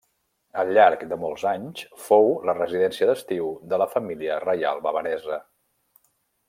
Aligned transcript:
Al 0.61 0.69
llarg 0.77 1.03
de 1.11 1.17
molts 1.23 1.43
anys 1.49 1.83
fou 2.05 2.31
la 2.51 2.57
residència 2.61 3.09
d'estiu 3.11 3.53
de 3.75 3.83
la 3.83 3.89
família 3.95 4.43
reial 4.49 4.83
bavaresa. 4.89 5.43